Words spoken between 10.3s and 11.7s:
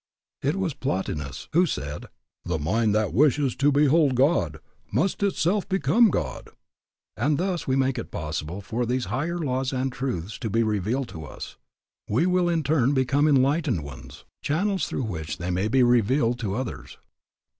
to be revealed to us,